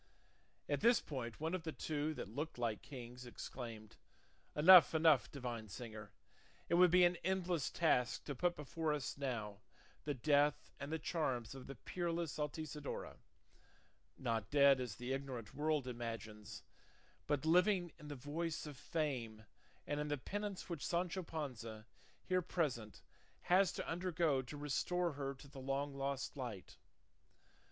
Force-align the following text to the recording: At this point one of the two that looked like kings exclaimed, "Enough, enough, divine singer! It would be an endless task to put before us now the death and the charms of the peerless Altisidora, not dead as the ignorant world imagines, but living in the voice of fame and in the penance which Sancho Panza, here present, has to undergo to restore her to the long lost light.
At 0.67 0.81
this 0.81 0.99
point 0.99 1.39
one 1.39 1.53
of 1.53 1.61
the 1.61 1.71
two 1.71 2.15
that 2.15 2.27
looked 2.33 2.57
like 2.57 2.81
kings 2.81 3.27
exclaimed, 3.27 3.97
"Enough, 4.55 4.95
enough, 4.95 5.31
divine 5.31 5.67
singer! 5.69 6.11
It 6.69 6.73
would 6.73 6.89
be 6.89 7.03
an 7.05 7.17
endless 7.23 7.69
task 7.69 8.23
to 8.23 8.33
put 8.33 8.55
before 8.55 8.93
us 8.93 9.15
now 9.15 9.61
the 10.05 10.15
death 10.15 10.71
and 10.79 10.91
the 10.91 10.97
charms 10.97 11.53
of 11.53 11.67
the 11.67 11.75
peerless 11.75 12.37
Altisidora, 12.39 13.17
not 14.17 14.49
dead 14.49 14.79
as 14.81 14.95
the 14.95 15.13
ignorant 15.13 15.53
world 15.53 15.87
imagines, 15.87 16.63
but 17.27 17.45
living 17.45 17.91
in 17.99 18.07
the 18.07 18.15
voice 18.15 18.65
of 18.65 18.77
fame 18.77 19.45
and 19.85 19.99
in 19.99 20.07
the 20.07 20.17
penance 20.17 20.67
which 20.67 20.83
Sancho 20.83 21.21
Panza, 21.21 21.85
here 22.23 22.41
present, 22.41 23.03
has 23.41 23.71
to 23.73 23.87
undergo 23.87 24.41
to 24.41 24.57
restore 24.57 25.11
her 25.11 25.35
to 25.35 25.47
the 25.47 25.59
long 25.61 25.93
lost 25.93 26.35
light. 26.35 26.77